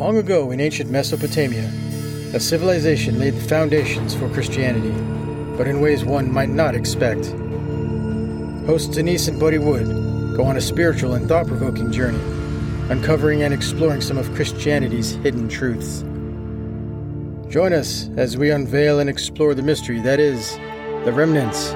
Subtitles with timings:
[0.00, 1.70] Long ago in ancient Mesopotamia,
[2.32, 4.92] a civilization laid the foundations for Christianity,
[5.58, 7.26] but in ways one might not expect.
[8.64, 9.86] Hosts Denise and Buddy Wood
[10.38, 12.18] go on a spiritual and thought provoking journey,
[12.88, 16.00] uncovering and exploring some of Christianity's hidden truths.
[17.52, 20.56] Join us as we unveil and explore the mystery that is
[21.04, 21.72] the remnants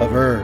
[0.00, 0.38] of Ur.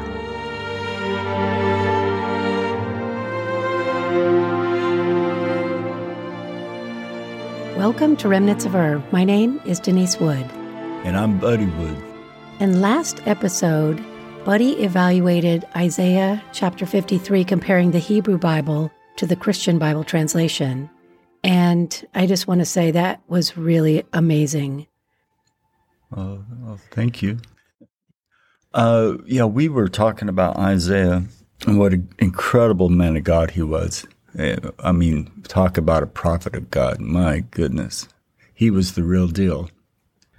[7.82, 9.02] Welcome to Remnants of Ur.
[9.10, 10.48] My name is Denise Wood.
[11.02, 12.00] And I'm Buddy Wood.
[12.60, 14.00] In last episode,
[14.44, 20.88] Buddy evaluated Isaiah chapter 53, comparing the Hebrew Bible to the Christian Bible translation.
[21.42, 24.86] And I just want to say that was really amazing.
[26.16, 27.38] Oh, well, thank you.
[28.72, 31.24] Uh, yeah, we were talking about Isaiah
[31.66, 34.06] and what an incredible man of God he was.
[34.38, 37.00] I mean, talk about a prophet of God.
[37.00, 38.08] My goodness.
[38.54, 39.70] He was the real deal.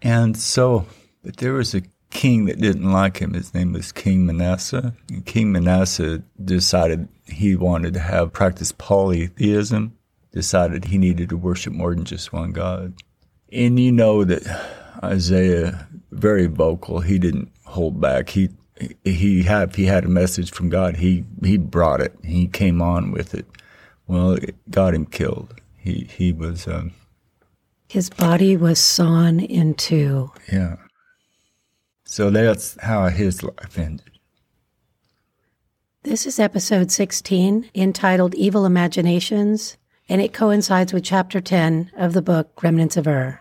[0.01, 0.85] And so,
[1.23, 3.33] but there was a king that didn't like him.
[3.33, 4.93] His name was King Manasseh.
[5.09, 9.97] And king Manasseh decided he wanted to have practice polytheism,
[10.31, 12.93] decided he needed to worship more than just one God.
[13.51, 14.43] And you know that
[15.03, 18.29] Isaiah, very vocal, he didn't hold back.
[18.29, 18.49] He
[19.03, 22.13] he had he had a message from God, he he brought it.
[22.23, 23.45] He came on with it.
[24.13, 25.55] Well, it got him killed.
[25.75, 26.67] He he was.
[26.67, 26.91] Um,
[27.89, 30.31] His body was sawn in two.
[30.51, 30.75] yeah.
[32.05, 34.19] So that's how his life ended.
[36.03, 42.21] This is episode 16, entitled Evil Imaginations, and it coincides with chapter 10 of the
[42.21, 43.39] book Remnants of Ur.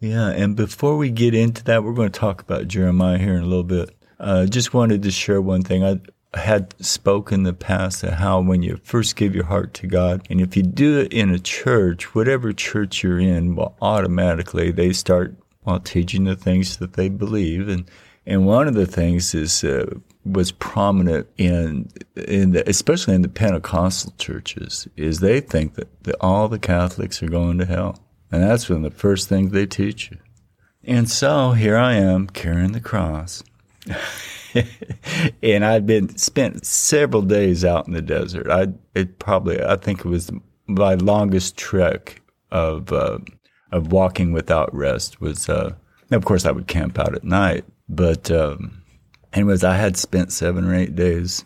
[0.00, 3.42] Yeah, and before we get into that, we're going to talk about Jeremiah here in
[3.44, 3.94] a little bit.
[4.18, 5.84] Uh, just wanted to share one thing.
[5.84, 6.00] I
[6.36, 10.26] had spoken in the past of how when you first give your heart to God,
[10.30, 14.92] and if you do it in a church, whatever church you're in, well, automatically they
[14.92, 15.34] start
[15.64, 17.90] well teaching the things that they believe, and
[18.26, 19.86] and one of the things is uh,
[20.24, 26.16] was prominent in in the, especially in the Pentecostal churches is they think that, that
[26.20, 28.00] all the Catholics are going to hell.
[28.32, 30.18] And that's one of the first things they teach you.
[30.82, 33.44] And so here I am carrying the cross.
[35.42, 38.50] and I'd been spent several days out in the desert.
[38.50, 40.30] I it probably I think it was
[40.66, 43.18] my longest trek of uh,
[43.72, 45.48] of walking without rest was.
[45.48, 45.74] Uh,
[46.12, 48.82] of course, I would camp out at night, but um,
[49.32, 51.44] anyways, I had spent seven or eight days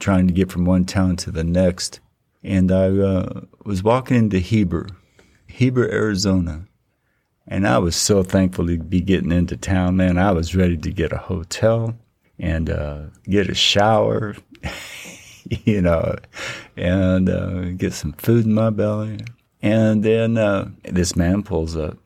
[0.00, 2.00] trying to get from one town to the next,
[2.42, 4.88] and I uh, was walking into Heber,
[5.46, 6.66] Heber, Arizona.
[7.46, 10.16] And I was so thankful to be getting into town, man.
[10.16, 11.96] I was ready to get a hotel
[12.42, 14.36] and uh, get a shower,
[15.64, 16.16] you know,
[16.76, 19.20] and uh, get some food in my belly.
[19.62, 21.96] And then uh, this man pulls up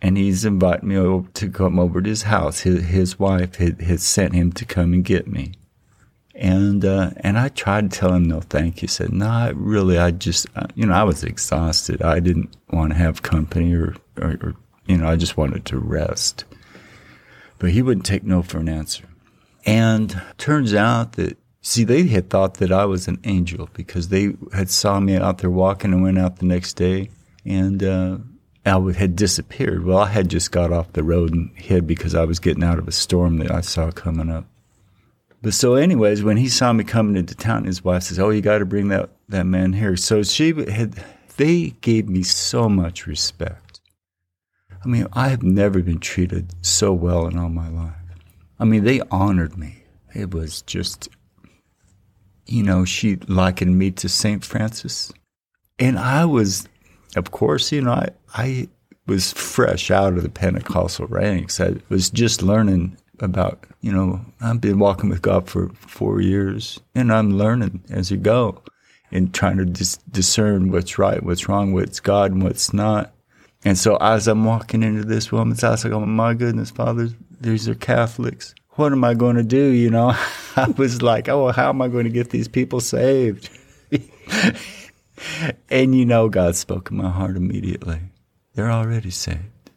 [0.00, 2.60] and he's inviting me over to come over to his house.
[2.60, 5.52] His, his wife had, had sent him to come and get me.
[6.34, 8.88] And uh, and I tried to tell him no, thank you.
[8.88, 12.00] Said no, I really, I just, uh, you know, I was exhausted.
[12.00, 14.54] I didn't want to have company, or, or, or,
[14.86, 16.46] you know, I just wanted to rest.
[17.58, 19.04] But he wouldn't take no for an answer.
[19.64, 24.34] And turns out that see, they had thought that I was an angel because they
[24.52, 27.10] had saw me out there walking and went out the next day,
[27.44, 28.18] and uh,
[28.66, 29.84] I had disappeared.
[29.84, 32.78] Well, I had just got off the road and hid because I was getting out
[32.78, 34.46] of a storm that I saw coming up.
[35.40, 38.40] But so, anyways, when he saw me coming into town, his wife says, "Oh, you
[38.40, 41.02] got to bring that that man here." So she had.
[41.38, 43.80] They gave me so much respect.
[44.84, 48.01] I mean, I have never been treated so well in all my life.
[48.62, 49.82] I mean, they honored me.
[50.14, 51.08] It was just,
[52.46, 55.12] you know, she likened me to Saint Francis,
[55.80, 56.68] and I was,
[57.16, 58.68] of course, you know, I I
[59.08, 61.60] was fresh out of the Pentecostal ranks.
[61.60, 66.78] I was just learning about, you know, I've been walking with God for four years
[66.94, 68.62] and I'm learning as you go
[69.10, 73.12] and trying to dis- discern what's right, what's wrong, what's God and what's not.
[73.64, 77.08] And so as I'm walking into this woman's house, I go, my goodness, Father,
[77.42, 78.54] these are Catholics.
[78.76, 79.66] What am I going to do?
[79.66, 80.16] You know,
[80.56, 83.50] I was like, oh, how am I going to get these people saved?
[85.70, 88.00] and you know, God spoke in my heart immediately.
[88.54, 89.70] They're already saved.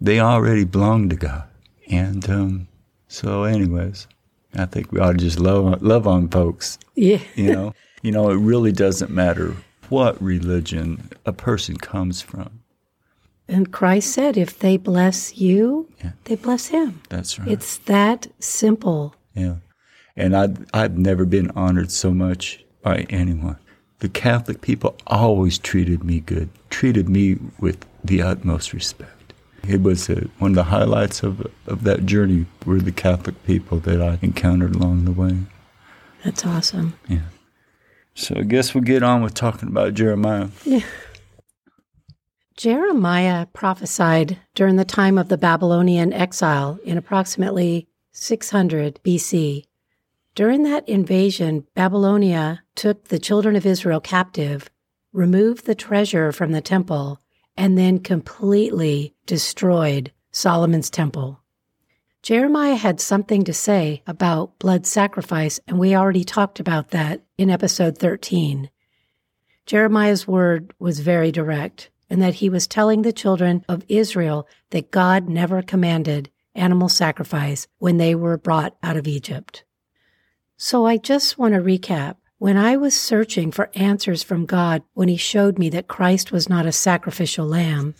[0.00, 1.44] They already belong to God.
[1.90, 2.68] And um,
[3.08, 4.06] so, anyways,
[4.54, 6.78] I think we ought to just love love on folks.
[6.94, 7.20] Yeah.
[7.34, 9.56] You know, you know, it really doesn't matter
[9.88, 12.63] what religion a person comes from.
[13.48, 16.12] And Christ said, if they bless you, Yeah.
[16.24, 17.00] they bless him.
[17.10, 17.48] That's right.
[17.48, 19.14] It's that simple.
[19.34, 19.56] yeah,
[20.16, 23.56] and I I've never been honored so much by anyone
[24.00, 29.32] the Catholic people always treated me good, treated me with the utmost respect.
[29.66, 33.78] It was a, one of the highlights of, of that journey were the Catholic people
[33.80, 35.38] that I encountered along the way.
[36.22, 36.98] That's awesome.
[37.08, 37.28] Yeah.
[38.14, 40.48] So I guess we'll get on with talking about Jeremiah.
[40.66, 40.84] Yeah.
[42.56, 49.64] Jeremiah prophesied during the time of the Babylonian exile in approximately 600 BC.
[50.36, 54.70] During that invasion, Babylonia took the children of Israel captive,
[55.12, 57.20] removed the treasure from the temple,
[57.56, 61.40] and then completely destroyed Solomon's temple.
[62.22, 67.50] Jeremiah had something to say about blood sacrifice, and we already talked about that in
[67.50, 68.70] episode 13.
[69.66, 74.92] Jeremiah's word was very direct, and that he was telling the children of Israel that
[74.92, 79.64] God never commanded animal sacrifice when they were brought out of Egypt.
[80.56, 82.18] So I just want to recap.
[82.38, 86.48] When I was searching for answers from God when He showed me that Christ was
[86.48, 87.96] not a sacrificial lamb,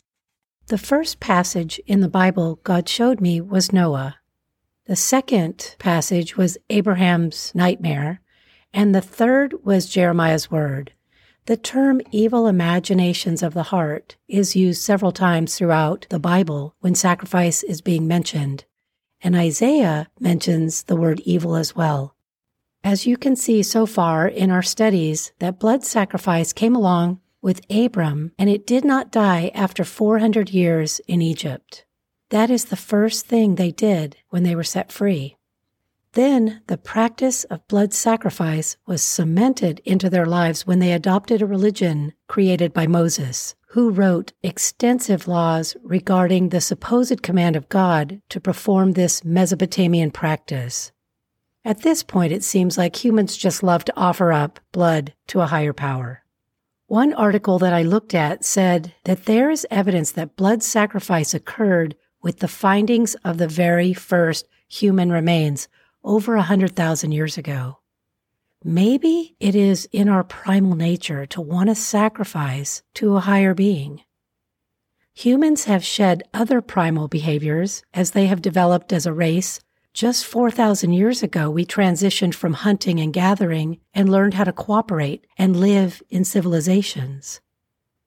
[0.68, 4.18] the first passage in the Bible God showed me was Noah.
[4.86, 8.20] The second passage was Abraham's nightmare.
[8.72, 10.92] And the third was Jeremiah's word.
[11.46, 16.94] The term evil imaginations of the heart is used several times throughout the Bible when
[16.94, 18.64] sacrifice is being mentioned.
[19.20, 22.16] And Isaiah mentions the word evil as well.
[22.82, 27.60] As you can see so far in our studies, that blood sacrifice came along with
[27.70, 31.84] Abram and it did not die after 400 years in Egypt.
[32.30, 35.36] That is the first thing they did when they were set free.
[36.14, 41.46] Then the practice of blood sacrifice was cemented into their lives when they adopted a
[41.46, 48.40] religion created by Moses, who wrote extensive laws regarding the supposed command of God to
[48.40, 50.92] perform this Mesopotamian practice.
[51.64, 55.46] At this point, it seems like humans just love to offer up blood to a
[55.46, 56.22] higher power.
[56.86, 61.96] One article that I looked at said that there is evidence that blood sacrifice occurred
[62.22, 65.66] with the findings of the very first human remains
[66.04, 67.78] over a 100,000 years ago.
[68.62, 74.02] Maybe it is in our primal nature to want to sacrifice to a higher being.
[75.14, 79.60] Humans have shed other primal behaviors as they have developed as a race
[79.94, 85.24] just 4,000 years ago, we transitioned from hunting and gathering and learned how to cooperate
[85.38, 87.40] and live in civilizations.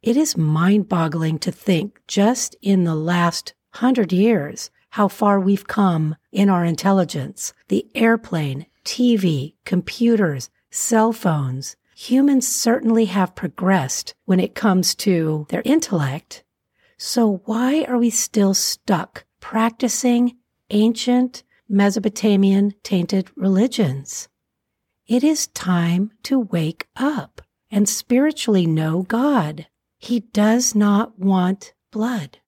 [0.01, 5.67] It is mind boggling to think just in the last hundred years how far we've
[5.67, 7.53] come in our intelligence.
[7.67, 11.75] The airplane, TV, computers, cell phones.
[11.95, 16.43] Humans certainly have progressed when it comes to their intellect.
[16.97, 20.37] So why are we still stuck practicing
[20.71, 24.29] ancient Mesopotamian tainted religions.
[25.05, 29.67] It is time to wake up and spiritually know God.
[29.99, 32.39] He does not want blood.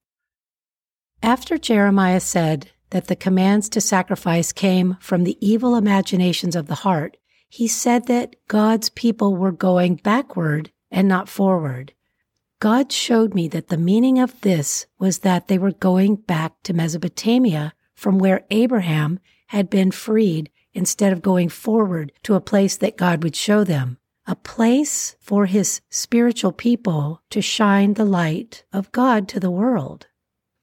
[1.22, 6.76] After Jeremiah said that the commands to sacrifice came from the evil imaginations of the
[6.76, 7.18] heart,
[7.50, 11.94] he said that God's people were going backward and not forward.
[12.60, 16.74] God showed me that the meaning of this was that they were going back to
[16.74, 22.98] Mesopotamia from where Abraham had been freed instead of going forward to a place that
[22.98, 28.92] God would show them, a place for his spiritual people to shine the light of
[28.92, 30.08] God to the world.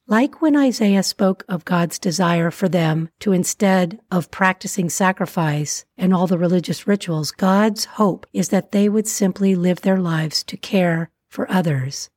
[0.09, 6.13] Like when Isaiah spoke of God's desire for them to instead of practicing sacrifice and
[6.13, 10.55] all the religious rituals, God's hope is that they would simply live their lives to
[10.55, 12.09] care for others.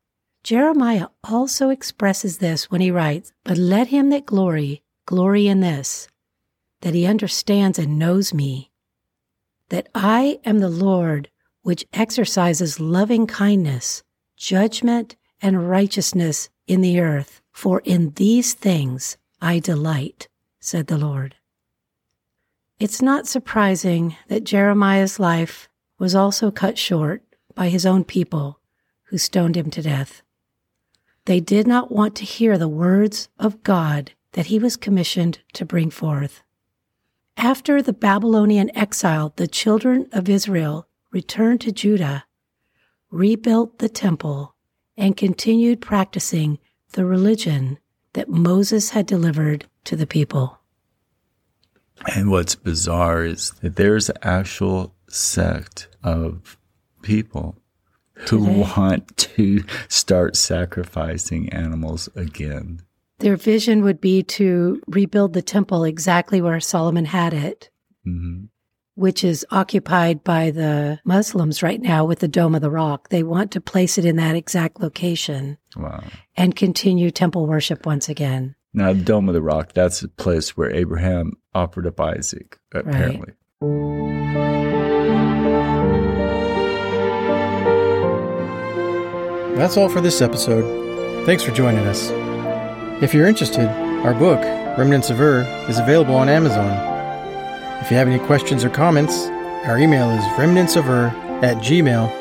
[0.45, 6.07] Jeremiah also expresses this when he writes, But let him that glory glory in this,
[6.83, 8.71] that he understands and knows me,
[9.71, 11.29] that I am the Lord
[11.63, 14.05] which exercises loving kindness,
[14.37, 20.29] judgment, and righteousness in the earth, for in these things I delight,
[20.61, 21.35] said the Lord.
[22.79, 27.23] It's not surprising that Jeremiah's life was also cut short
[27.55, 28.61] by his own people
[29.09, 30.23] who stoned him to death.
[31.26, 35.67] They did not want to hear the words of God that he was commissioned to
[35.67, 36.43] bring forth.
[37.37, 42.25] After the Babylonian exile, the children of Israel returned to Judah,
[43.11, 44.55] rebuilt the temple,
[44.97, 46.59] and continued practicing
[46.93, 47.79] the religion
[48.13, 50.59] that Moses had delivered to the people.
[52.15, 56.57] And what's bizarre is that there's an actual sect of
[57.03, 57.57] people
[58.15, 58.61] who Today.
[58.77, 62.83] want to start sacrificing animals again.
[63.19, 67.71] Their vision would be to rebuild the temple exactly where Solomon had it.
[68.07, 68.47] Mm-hmm.
[68.95, 73.11] which is occupied by the Muslims right now with the Dome of the Rock.
[73.11, 76.03] They want to place it in that exact location Wow.
[76.37, 78.55] and continue temple worship once again.
[78.73, 83.33] Now, the Dome of the Rock, that's a place where Abraham offered up Isaac, apparently.
[89.57, 91.27] That's all for this episode.
[91.27, 92.11] Thanks for joining us.
[93.03, 93.69] If you're interested,
[94.05, 94.41] our book,
[94.79, 96.71] Remnants of Ur, is available on Amazon.
[97.83, 99.27] If you have any questions or comments,
[99.67, 101.12] our email is remnantsofur
[101.43, 102.20] at gmail.com.